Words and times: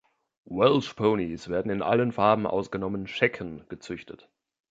Welsh-Ponys 0.45 1.47
werden 1.47 1.71
in 1.71 1.83
allen 1.83 2.11
Farben, 2.11 2.47
ausgenommen 2.47 3.05
Schecken, 3.05 3.67
gezüchtet. 3.69 4.31